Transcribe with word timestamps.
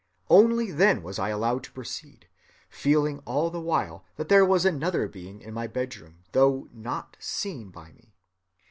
Only 0.31 0.71
then 0.71 1.03
was 1.03 1.19
I 1.19 1.29
allowed 1.29 1.63
to 1.65 1.71
proceed, 1.71 2.27
feeling 2.69 3.19
all 3.19 3.51
the 3.51 3.61
while 3.61 4.03
that 4.15 4.29
there 4.29 4.43
was 4.43 4.65
another 4.65 5.07
being 5.07 5.41
in 5.41 5.53
my 5.53 5.67
bedroom, 5.67 6.23
though 6.31 6.67
not 6.73 7.17
seen 7.19 7.69
by 7.69 7.91
me. 7.91 8.15